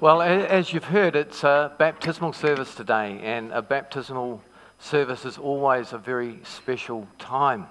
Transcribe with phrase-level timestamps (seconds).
[0.00, 4.42] Well, as you've heard, it's a baptismal service today, and a baptismal
[4.78, 7.68] service is always a very special time.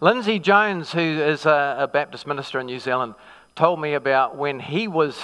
[0.00, 3.14] Lindsay Jones, who is a, Baptist minister in New Zealand,
[3.54, 5.20] told me about when he was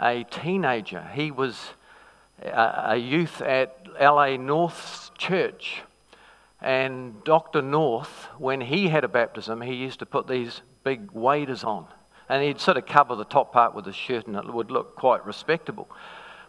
[0.00, 1.02] a teenager.
[1.14, 1.58] He was
[2.40, 5.82] a youth at LA North's church.
[6.60, 7.60] And Dr.
[7.60, 11.88] North, when he had a baptism, he used to put these big waders on.
[12.28, 14.96] And he'd sort of cover the top part with his shirt, and it would look
[14.96, 15.88] quite respectable.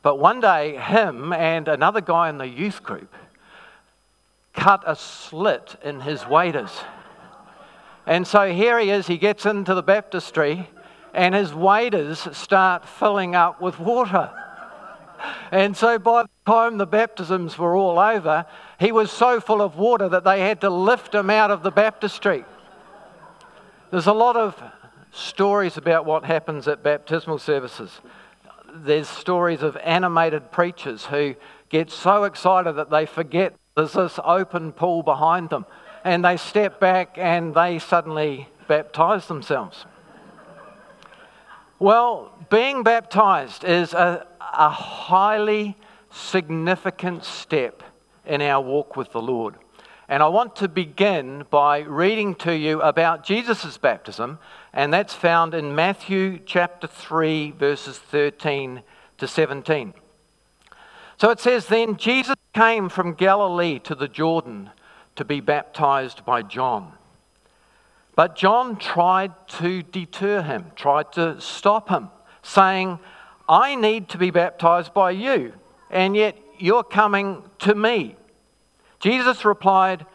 [0.01, 3.13] But one day, him and another guy in the youth group
[4.53, 6.71] cut a slit in his waders.
[8.05, 10.67] And so here he is, he gets into the baptistry,
[11.13, 14.31] and his waders start filling up with water.
[15.51, 18.45] And so by the time the baptisms were all over,
[18.79, 21.71] he was so full of water that they had to lift him out of the
[21.71, 22.45] baptistry.
[23.91, 24.61] There's a lot of
[25.11, 28.01] stories about what happens at baptismal services.
[28.73, 31.35] There's stories of animated preachers who
[31.69, 35.65] get so excited that they forget there's this open pool behind them
[36.03, 39.85] and they step back and they suddenly baptize themselves.
[41.79, 45.77] Well, being baptized is a, a highly
[46.09, 47.83] significant step
[48.25, 49.55] in our walk with the Lord.
[50.09, 54.39] And I want to begin by reading to you about Jesus' baptism,
[54.71, 58.83] and that's found in Matthew chapter 3, verses 13
[59.17, 59.93] to 17.
[61.17, 64.69] So it says, Then Jesus came from Galilee to the Jordan
[65.17, 66.93] to be baptized by John.
[68.15, 72.09] But John tried to deter him, tried to stop him,
[72.43, 72.99] saying,
[73.49, 75.53] I need to be baptized by you,
[75.89, 78.15] and yet you're coming to me.
[78.99, 80.05] Jesus replied,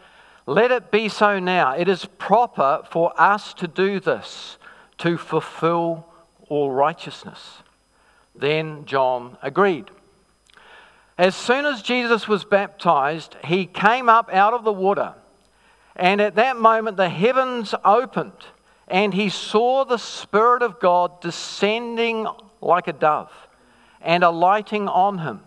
[0.45, 1.71] Let it be so now.
[1.73, 4.57] It is proper for us to do this
[4.99, 6.05] to fulfill
[6.49, 7.63] all righteousness.
[8.35, 9.89] Then John agreed.
[11.17, 15.13] As soon as Jesus was baptized, he came up out of the water.
[15.95, 18.47] And at that moment, the heavens opened,
[18.87, 22.27] and he saw the Spirit of God descending
[22.61, 23.31] like a dove
[24.01, 25.41] and alighting on him.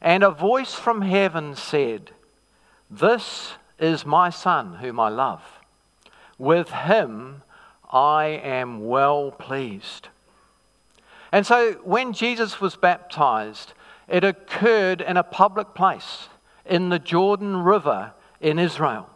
[0.00, 2.10] And a voice from heaven said,
[2.92, 5.40] This is my Son, whom I love.
[6.36, 7.42] With him
[7.90, 10.08] I am well pleased.
[11.32, 13.72] And so when Jesus was baptized,
[14.08, 16.28] it occurred in a public place
[16.66, 19.08] in the Jordan River in Israel.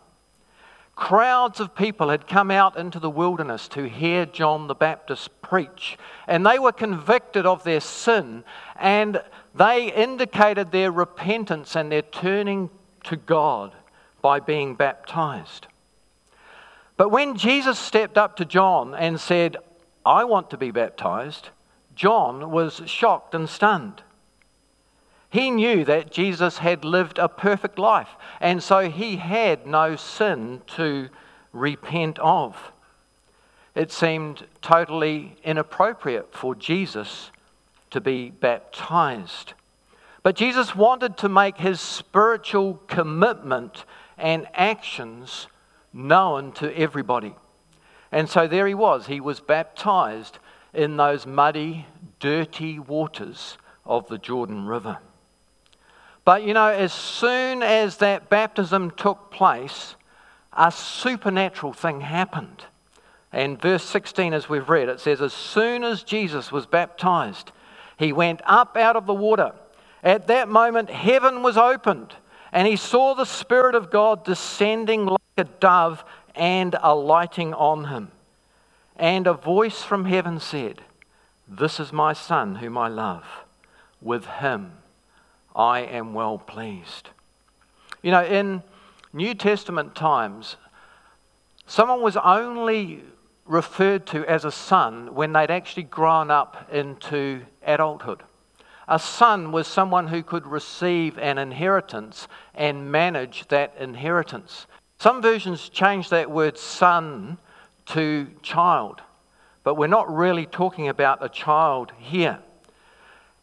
[0.94, 5.98] Crowds of people had come out into the wilderness to hear John the Baptist preach,
[6.26, 8.42] and they were convicted of their sin,
[8.76, 9.22] and
[9.54, 12.70] they indicated their repentance and their turning
[13.06, 13.72] to God
[14.22, 15.66] by being baptized.
[16.96, 19.56] But when Jesus stepped up to John and said,
[20.04, 21.50] I want to be baptized,
[21.94, 24.02] John was shocked and stunned.
[25.28, 30.62] He knew that Jesus had lived a perfect life, and so he had no sin
[30.68, 31.08] to
[31.52, 32.72] repent of.
[33.74, 37.30] It seemed totally inappropriate for Jesus
[37.90, 39.52] to be baptized.
[40.26, 43.84] But Jesus wanted to make his spiritual commitment
[44.18, 45.46] and actions
[45.92, 47.36] known to everybody.
[48.10, 49.06] And so there he was.
[49.06, 50.40] He was baptized
[50.74, 51.86] in those muddy,
[52.18, 54.98] dirty waters of the Jordan River.
[56.24, 59.94] But you know, as soon as that baptism took place,
[60.52, 62.64] a supernatural thing happened.
[63.32, 67.52] And verse 16, as we've read, it says, As soon as Jesus was baptized,
[67.96, 69.52] he went up out of the water.
[70.02, 72.14] At that moment, heaven was opened,
[72.52, 78.12] and he saw the Spirit of God descending like a dove and alighting on him.
[78.96, 80.82] And a voice from heaven said,
[81.48, 83.24] This is my Son, whom I love.
[84.00, 84.72] With him
[85.54, 87.10] I am well pleased.
[88.02, 88.62] You know, in
[89.12, 90.56] New Testament times,
[91.66, 93.02] someone was only
[93.46, 98.22] referred to as a son when they'd actually grown up into adulthood.
[98.88, 104.66] A son was someone who could receive an inheritance and manage that inheritance.
[104.98, 107.38] Some versions change that word son
[107.86, 109.02] to child,
[109.64, 112.38] but we're not really talking about a child here.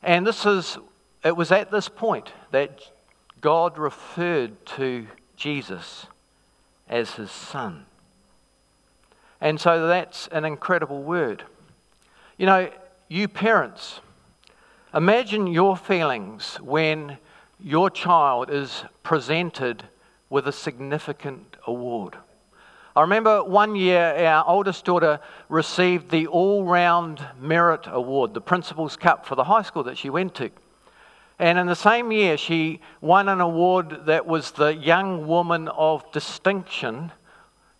[0.02, 0.78] And this is
[1.24, 2.82] it was at this point that
[3.40, 6.08] God referred to Jesus
[6.90, 7.86] as his son.
[9.40, 11.44] And so that's an incredible word.
[12.38, 12.70] You know,
[13.08, 14.02] you parents,
[14.94, 17.18] imagine your feelings when
[17.60, 19.84] your child is presented
[20.30, 22.18] with a significant award.
[22.96, 25.20] I remember one year our oldest daughter
[25.50, 30.12] received the All Round Merit Award, the Principal's Cup for the high school that she
[30.12, 30.52] went to.
[31.40, 36.10] And in the same year, she won an award that was the Young Woman of
[36.12, 37.12] Distinction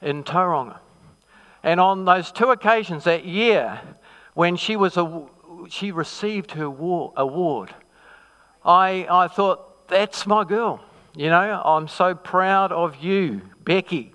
[0.02, 0.80] in Tauranga.
[1.62, 3.80] And on those two occasions that year,
[4.34, 5.28] when she, was a,
[5.70, 7.74] she received her award,
[8.66, 10.84] I, I thought, that's my girl.
[11.16, 14.14] You know, I'm so proud of you, Becky.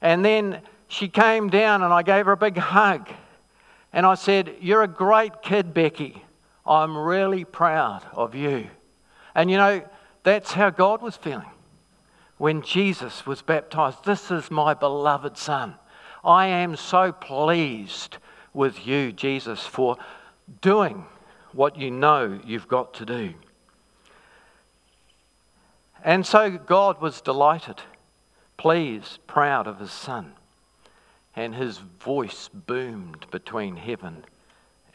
[0.00, 3.08] And then she came down and I gave her a big hug.
[3.92, 6.22] And I said, You're a great kid, Becky.
[6.66, 8.68] I'm really proud of you.
[9.34, 9.82] And you know,
[10.22, 11.50] that's how God was feeling
[12.36, 14.04] when Jesus was baptized.
[14.04, 15.74] This is my beloved Son.
[16.24, 18.18] I am so pleased
[18.52, 19.96] with you, Jesus, for
[20.60, 21.06] doing
[21.52, 23.34] what you know you've got to do.
[26.02, 27.82] And so God was delighted,
[28.56, 30.32] pleased, proud of his Son.
[31.36, 34.24] And his voice boomed between heaven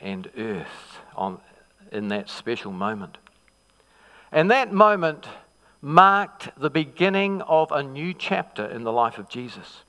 [0.02, 1.40] and earth on,
[1.92, 3.18] in that special moment.
[4.32, 5.28] And that moment
[5.82, 9.84] marked the beginning of a new chapter in the life of Jesus.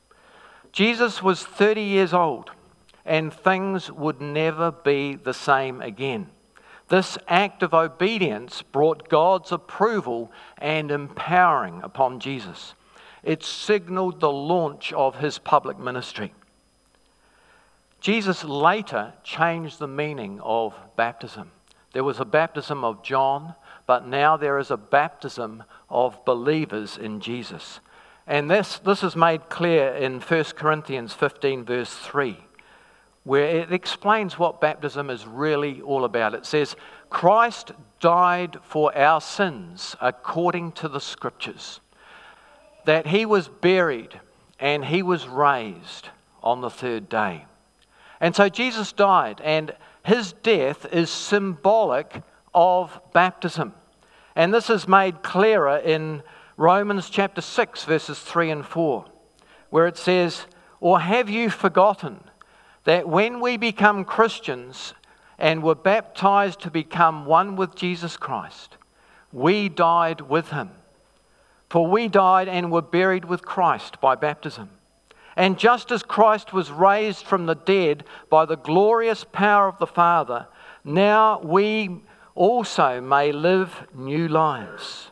[0.70, 2.50] Jesus was 30 years old,
[3.06, 6.28] and things would never be the same again.
[6.88, 12.74] This act of obedience brought God's approval and empowering upon Jesus.
[13.22, 16.32] It signaled the launch of his public ministry.
[18.00, 21.50] Jesus later changed the meaning of baptism.
[21.92, 23.54] There was a baptism of John,
[23.86, 27.80] but now there is a baptism of believers in Jesus.
[28.26, 32.36] And this, this is made clear in 1 Corinthians 15, verse 3,
[33.26, 36.32] where it explains what baptism is really all about.
[36.32, 36.76] It says,
[37.10, 41.80] Christ died for our sins according to the scriptures,
[42.84, 44.20] that he was buried
[44.60, 47.46] and he was raised on the third day.
[48.20, 49.74] And so Jesus died, and
[50.04, 52.22] his death is symbolic
[52.54, 53.74] of baptism.
[54.36, 56.22] And this is made clearer in
[56.56, 59.04] Romans chapter 6, verses 3 and 4,
[59.70, 60.46] where it says,
[60.78, 62.20] Or have you forgotten
[62.86, 64.94] that when we become Christians
[65.38, 68.76] and were baptized to become one with Jesus Christ,
[69.32, 70.70] we died with him?
[71.68, 74.70] For we died and were buried with Christ by baptism.
[75.34, 79.86] And just as Christ was raised from the dead by the glorious power of the
[79.86, 80.46] Father,
[80.84, 82.02] now we
[82.36, 85.10] also may live new lives.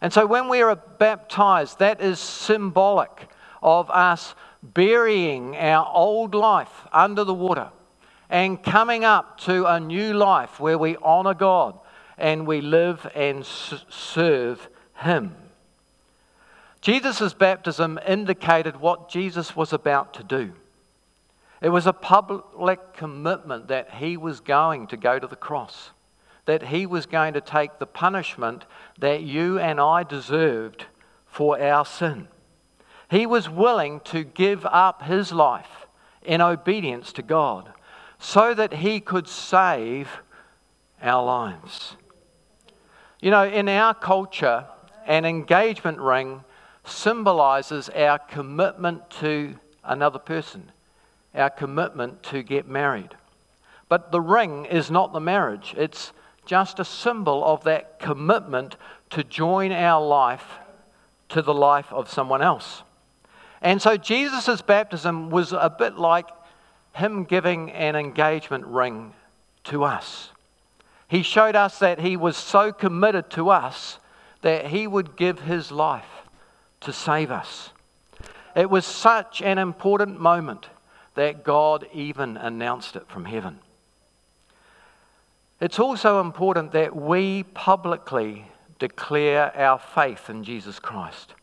[0.00, 3.28] And so when we are baptized, that is symbolic
[3.62, 7.70] of us burying our old life under the water
[8.30, 11.78] and coming up to a new life where we honor God
[12.16, 15.34] and we live and serve Him.
[16.80, 20.52] Jesus' baptism indicated what Jesus was about to do.
[21.60, 25.90] It was a public commitment that he was going to go to the cross
[26.48, 28.64] that he was going to take the punishment
[28.98, 30.86] that you and I deserved
[31.26, 32.26] for our sin.
[33.10, 35.86] He was willing to give up his life
[36.22, 37.72] in obedience to God
[38.18, 40.08] so that he could save
[41.00, 41.96] our lives.
[43.20, 44.66] You know, in our culture,
[45.06, 46.44] an engagement ring
[46.84, 50.70] symbolizes our commitment to another person,
[51.34, 53.16] our commitment to get married.
[53.88, 56.12] But the ring is not the marriage, it's
[56.44, 58.76] just a symbol of that commitment
[59.10, 60.58] to join our life
[61.30, 62.82] to the life of someone else.
[63.60, 66.28] And so Jesus' baptism was a bit like
[66.94, 69.14] him giving an engagement ring
[69.64, 70.30] to us.
[71.08, 73.98] He showed us that he was so committed to us
[74.42, 76.28] that he would give his life
[76.80, 77.70] to save us.
[78.54, 80.68] It was such an important moment
[81.14, 83.58] that God even announced it from heaven.
[85.60, 88.44] It's also important that we publicly
[88.78, 91.34] declare our faith in Jesus Christ.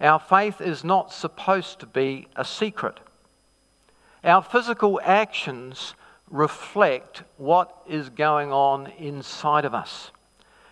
[0.00, 2.98] Our faith is not supposed to be a secret.
[4.24, 5.94] Our physical actions
[6.30, 10.10] reflect what is going on inside of us.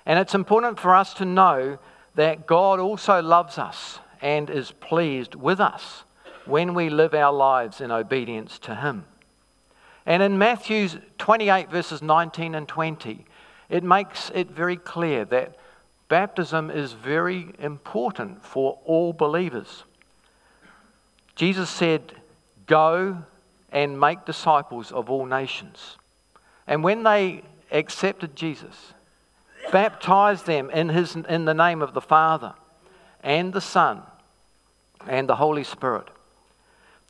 [0.06, 1.78] And it's important for us to know
[2.14, 6.04] that God also loves us and is pleased with us
[6.46, 9.04] when we live our lives in obedience to Him.
[10.06, 13.26] And in Matthew 28, verses 19 and 20,
[13.68, 15.56] it makes it very clear that
[16.08, 19.84] baptism is very important for all believers.
[21.36, 22.14] Jesus said,
[22.66, 23.24] Go
[23.70, 25.96] and make disciples of all nations.
[26.66, 28.94] And when they accepted Jesus,
[29.70, 32.54] baptize them in, his, in the name of the Father
[33.22, 34.02] and the Son
[35.06, 36.08] and the Holy Spirit.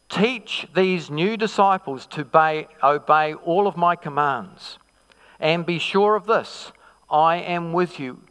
[0.09, 4.78] Teach these new disciples to obey, obey all of my commands.
[5.38, 6.73] And be sure of this
[7.11, 8.23] I am with you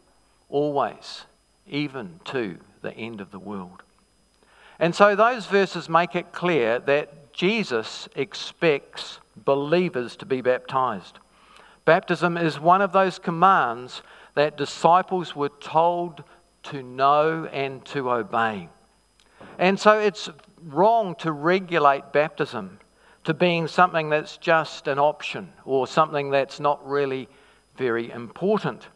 [0.50, 1.26] always,
[1.68, 3.84] even to the end of the world.
[4.80, 11.20] And so those verses make it clear that Jesus expects believers to be baptized.
[11.86, 14.02] Baptism is one of those commands
[14.36, 16.24] that disciples were told
[16.64, 18.70] to know and to obey.
[19.58, 20.30] And so it's
[20.64, 22.80] wrong to regulate baptism
[23.24, 27.28] to being something that's just an option or something that's not really
[27.78, 28.88] very important.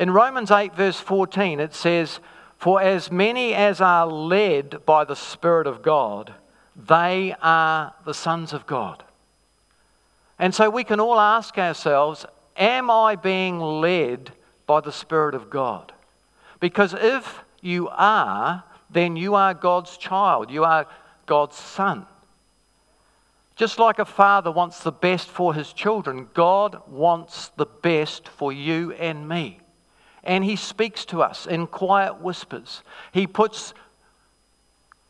[0.00, 2.20] In Romans 8, verse 14, it says,
[2.56, 6.32] For as many as are led by the Spirit of God,
[6.74, 9.04] they are the sons of God.
[10.38, 12.24] And so we can all ask ourselves,
[12.56, 14.32] Am I being led
[14.66, 15.92] by the Spirit of God?
[16.60, 20.50] Because if you are, then you are God's child.
[20.50, 20.86] You are
[21.26, 22.06] God's son.
[23.54, 28.50] Just like a father wants the best for his children, God wants the best for
[28.50, 29.59] you and me.
[30.22, 32.82] And he speaks to us in quiet whispers.
[33.12, 33.74] He puts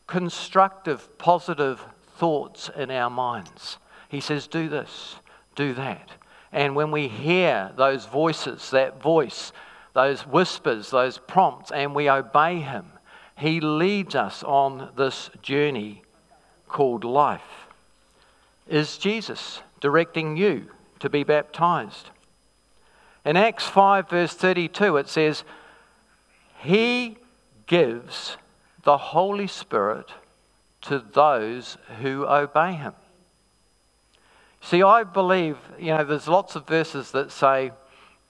[0.07, 1.85] constructive, positive
[2.17, 3.79] thoughts in our minds.
[4.09, 5.17] He says, Do this,
[5.55, 6.11] do that.
[6.53, 9.53] And when we hear those voices, that voice,
[9.95, 12.87] those whispers, those prompts, and we obey him,
[13.37, 16.03] he leads us on this journey
[16.69, 17.69] called life.
[18.69, 22.11] Is Jesus directing you to be baptized?
[23.25, 25.45] In Acts 5, verse 32, it says,
[26.59, 27.19] He
[27.67, 28.37] gives
[28.83, 30.11] the Holy Spirit
[30.83, 32.95] to those who obey Him.
[34.63, 37.73] See, I believe, you know, there's lots of verses that say,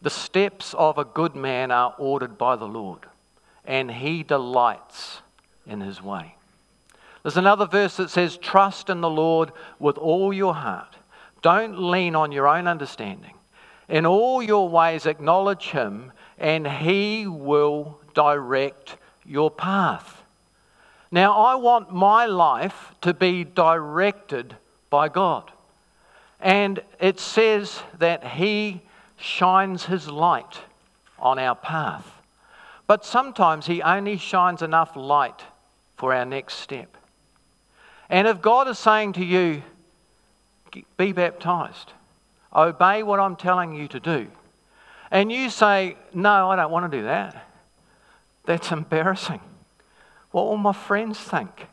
[0.03, 3.01] the steps of a good man are ordered by the Lord,
[3.65, 5.21] and he delights
[5.67, 6.37] in his way.
[7.23, 10.97] There's another verse that says, Trust in the Lord with all your heart.
[11.43, 13.35] Don't lean on your own understanding.
[13.91, 20.23] In all your ways, acknowledge him, and he will direct your path.
[21.11, 24.57] Now, I want my life to be directed
[24.91, 25.51] by God.
[26.39, 28.83] And it says that he
[29.17, 30.61] shines his light
[31.19, 32.07] on our path.
[32.87, 35.43] But sometimes he only shines enough light
[35.97, 36.97] for our next step.
[38.09, 39.63] And if God is saying to you,
[40.97, 41.93] be baptized,
[42.55, 44.29] obey what I'm telling you to do,
[45.11, 47.47] and you say, no, I don't want to do that,
[48.45, 49.41] that's embarrassing.
[50.31, 51.67] What will my friends think?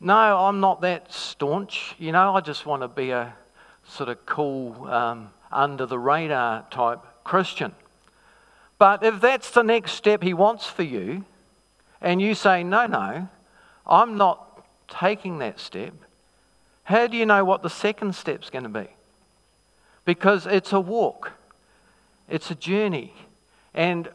[0.00, 1.94] No, I'm not that staunch.
[1.98, 3.34] You know, I just want to be a
[3.84, 7.74] sort of cool, um, under the radar type Christian.
[8.78, 11.24] But if that's the next step he wants for you,
[12.00, 13.28] and you say, no, no,
[13.86, 15.92] I'm not taking that step,
[16.84, 18.88] how do you know what the second step's going to be?
[20.04, 21.32] Because it's a walk,
[22.28, 23.14] it's a journey.
[23.74, 24.08] And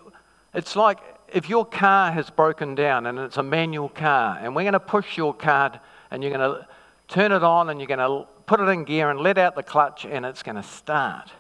[0.54, 4.64] it's like if your car has broken down and it's a manual car, and we're
[4.64, 5.80] going to push your car
[6.12, 6.68] and you're going to
[7.08, 9.64] turn it on and you're going to put it in gear and let out the
[9.64, 11.32] clutch and it's going to start.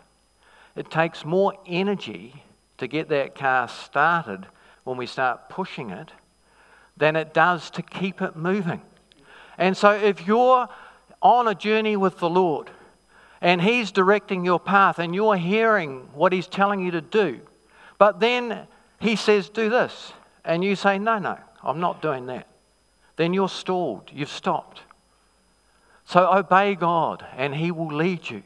[0.75, 2.43] It takes more energy
[2.77, 4.45] to get that car started
[4.83, 6.11] when we start pushing it
[6.97, 8.81] than it does to keep it moving.
[9.57, 10.67] And so if you're
[11.21, 12.69] on a journey with the Lord
[13.41, 17.39] and He's directing your path and you're hearing what He's telling you to do,
[17.97, 18.67] but then
[18.99, 20.13] He says, do this,
[20.43, 22.47] and you say, no, no, I'm not doing that,
[23.15, 24.81] then you're stalled, you've stopped.
[26.05, 28.43] So obey God, and He will lead you.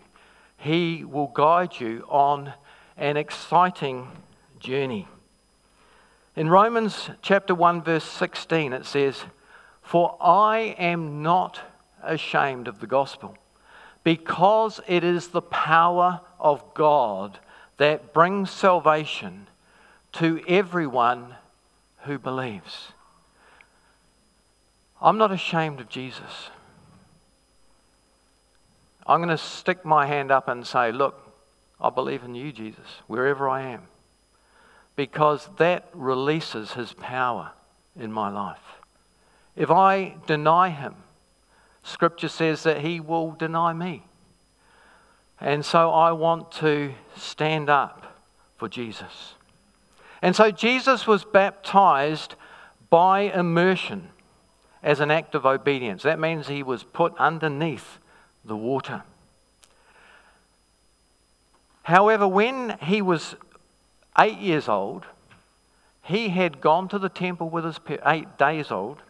[0.57, 2.53] He will guide you on
[2.97, 4.07] an exciting
[4.59, 5.07] journey.
[6.35, 9.23] In Romans chapter 1, verse 16, it says,
[9.81, 11.59] For I am not
[12.03, 13.37] ashamed of the gospel,
[14.09, 17.37] because it is the power of God
[17.77, 19.45] that brings salvation
[20.13, 21.35] to everyone
[22.05, 22.87] who believes.
[24.99, 26.49] I'm not ashamed of Jesus.
[29.05, 31.31] I'm going to stick my hand up and say, Look,
[31.79, 33.83] I believe in you, Jesus, wherever I am.
[34.95, 37.51] Because that releases his power
[37.95, 38.81] in my life.
[39.55, 40.95] If I deny him,
[41.83, 44.05] scripture says that he will deny me.
[45.39, 48.21] And so I want to stand up
[48.57, 49.35] for Jesus.
[50.21, 52.35] And so Jesus was baptized
[52.89, 54.09] by immersion
[54.83, 56.03] as an act of obedience.
[56.03, 57.99] That means he was put underneath
[58.43, 59.03] the water.
[61.83, 63.35] However, when he was
[64.17, 65.05] eight years old,
[66.03, 69.01] he had gone to the temple with his eight days old.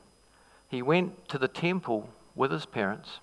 [0.68, 2.10] He went to the temple
[2.40, 3.20] with his parents,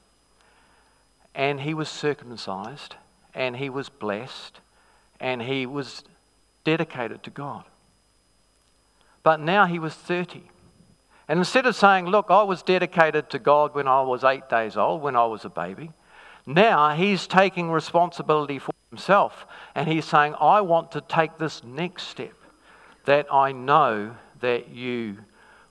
[1.35, 2.97] and he was circumcised,
[3.33, 4.61] and he was blessed,
[5.19, 6.05] and he was
[6.65, 7.65] dedicated to God.
[9.23, 10.43] But now he was 30.
[11.29, 14.77] And instead of saying, Look, I was dedicated to God when I was eight days
[14.77, 15.93] old, when I was a baby,
[16.45, 19.47] now he's taking responsibility for himself.
[19.75, 22.35] And he's saying, I want to take this next step
[23.07, 25.17] that I know that you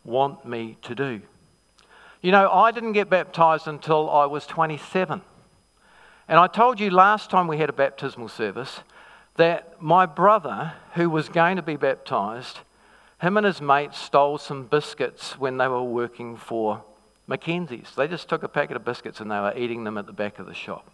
[0.04, 1.22] want me to do.
[2.26, 5.22] You know, I didn't get baptized until I was 27.
[6.28, 8.80] And I told you last time we had a baptismal service
[9.36, 12.62] that my brother, who was going to be baptized,
[13.22, 16.84] him and his mates stole some biscuits when they were working for
[17.28, 17.92] Mackenzie's.
[17.96, 20.40] They just took a packet of biscuits and they were eating them at the back
[20.40, 20.90] of the shop.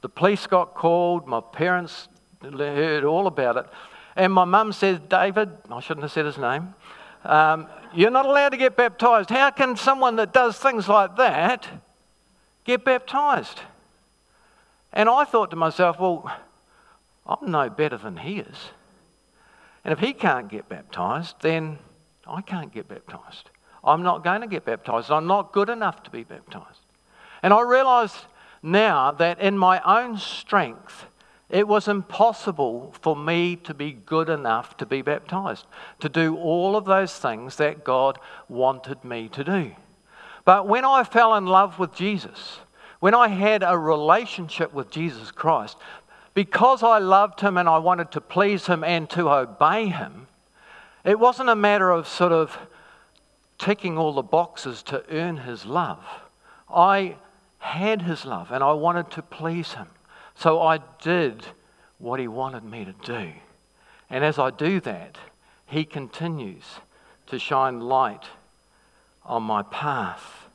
[0.00, 2.08] The police got called, my parents
[2.42, 3.66] heard all about it.
[4.16, 6.74] And my mum says, David, I shouldn't have said his name,
[7.22, 9.30] um, you're not allowed to get baptized.
[9.30, 11.66] How can someone that does things like that
[12.64, 13.60] get baptized?
[14.92, 16.30] And I thought to myself, well,
[17.26, 18.70] I'm no better than he is.
[19.84, 21.78] And if he can't get baptized, then
[22.26, 23.50] I can't get baptized.
[23.84, 25.10] I'm not going to get baptized.
[25.10, 26.80] I'm not good enough to be baptized.
[27.42, 28.26] And I realized
[28.62, 31.06] now that in my own strength,
[31.48, 35.66] it was impossible for me to be good enough to be baptized,
[36.00, 39.72] to do all of those things that God wanted me to do.
[40.44, 42.58] But when I fell in love with Jesus,
[43.00, 45.76] when I had a relationship with Jesus Christ,
[46.34, 50.26] because I loved him and I wanted to please him and to obey him,
[51.04, 52.58] it wasn't a matter of sort of
[53.58, 56.04] ticking all the boxes to earn his love.
[56.68, 57.16] I
[57.58, 59.88] had his love and I wanted to please him.
[60.36, 61.46] So I did
[61.98, 63.32] what he wanted me to do.
[64.10, 65.18] And as I do that,
[65.66, 66.64] he continues
[67.26, 68.24] to shine light
[69.24, 70.48] on my path.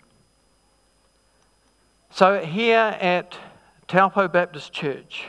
[2.12, 3.38] So here at
[3.88, 5.26] Taupo Baptist Church,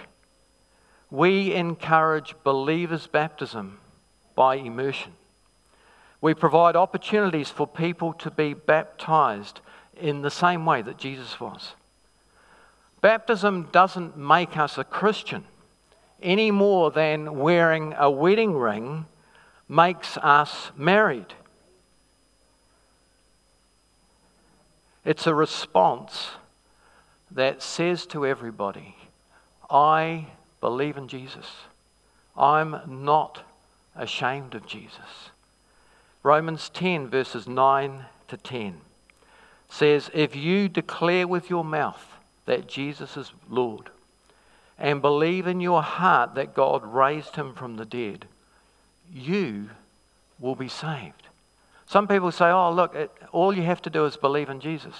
[1.10, 3.78] we encourage believers' baptism
[4.34, 5.12] by immersion.
[6.20, 9.60] We provide opportunities for people to be baptized
[9.96, 11.74] in the same way that Jesus was.
[13.02, 15.44] Baptism doesn't make us a Christian
[16.22, 19.06] any more than wearing a wedding ring
[19.68, 21.34] makes us married.
[25.04, 26.30] It's a response
[27.30, 28.94] that says to everybody,
[29.68, 30.28] I
[30.60, 31.46] believe in Jesus.
[32.36, 33.42] I'm not
[33.96, 35.30] ashamed of Jesus.
[36.22, 38.80] Romans 10, verses 9 to 10
[39.68, 42.11] says, If you declare with your mouth
[42.46, 43.90] that Jesus is Lord
[44.78, 48.26] and believe in your heart that God raised him from the dead,
[49.12, 49.70] you
[50.40, 51.28] will be saved.
[51.86, 54.94] Some people say, Oh, look, it, all you have to do is believe in Jesus.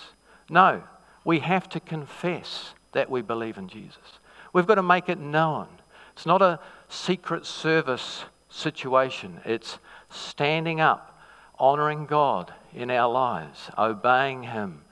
[0.49, 0.83] No,
[1.25, 4.21] we have to confess that we believe in Jesus.
[4.53, 5.69] We've got to make it known.
[6.13, 9.79] It's not a secret service situation, it's
[10.11, 11.19] standing up,
[11.59, 14.83] honoring God in our lives, obeying Him,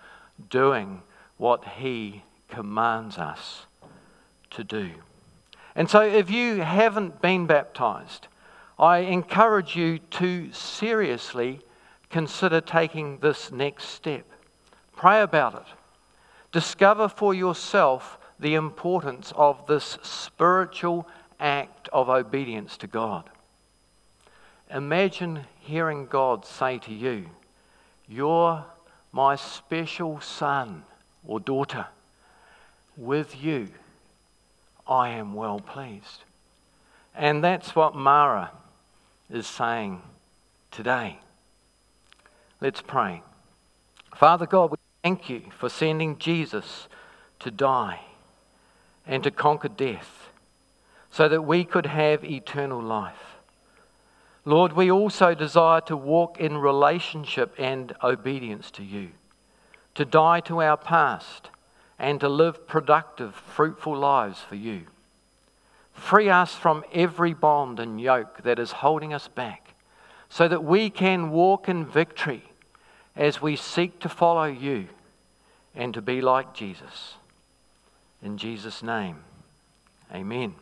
[0.48, 1.02] doing
[1.36, 3.66] what He commands us
[4.50, 4.90] to do.
[5.74, 8.26] And so, if you haven't been baptized,
[8.78, 11.60] I encourage you to seriously
[12.10, 14.24] consider taking this next step.
[14.96, 15.74] Pray about it.
[16.52, 21.06] Discover for yourself the importance of this spiritual
[21.38, 23.30] act of obedience to God.
[24.70, 27.26] Imagine hearing God say to you,
[28.08, 28.64] You're
[29.12, 30.84] my special son
[31.24, 31.86] or daughter.
[32.96, 33.68] With you,
[34.86, 36.24] I am well pleased.
[37.14, 38.52] And that's what Mara
[39.30, 40.02] is saying
[40.70, 41.20] today.
[42.60, 43.22] Let's pray.
[44.14, 46.88] Father God, we thank you for sending Jesus
[47.38, 48.00] to die
[49.06, 50.28] and to conquer death
[51.10, 53.38] so that we could have eternal life.
[54.44, 59.10] Lord, we also desire to walk in relationship and obedience to you,
[59.94, 61.50] to die to our past,
[62.00, 64.86] and to live productive, fruitful lives for you.
[65.92, 69.74] Free us from every bond and yoke that is holding us back,
[70.30, 72.42] so that we can walk in victory
[73.14, 74.88] as we seek to follow you
[75.74, 77.16] and to be like Jesus.
[78.22, 79.18] In Jesus' name,
[80.12, 80.54] amen.